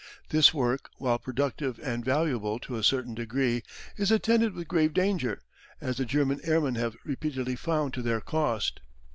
This 0.29 0.51
work, 0.51 0.89
while 0.97 1.19
productive 1.19 1.77
and 1.77 2.03
valuable 2.03 2.57
to 2.61 2.75
a 2.75 2.81
certain 2.83 3.13
degree, 3.13 3.61
is 3.97 4.09
attended 4.09 4.55
with 4.55 4.67
grave 4.67 4.95
danger, 4.95 5.41
as 5.79 5.97
the 5.97 6.05
German 6.05 6.41
airmen 6.43 6.73
have 6.73 6.97
repeatedly 7.03 7.55
found 7.55 7.93
to 7.93 8.01
their 8.01 8.19
cost. 8.19 8.79